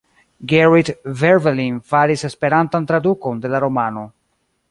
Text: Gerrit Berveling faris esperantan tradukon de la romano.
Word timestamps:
Gerrit 0.51 0.87
Berveling 1.19 1.75
faris 1.91 2.17
esperantan 2.31 2.89
tradukon 2.93 3.39
de 3.47 3.53
la 3.55 3.63
romano. 3.67 4.09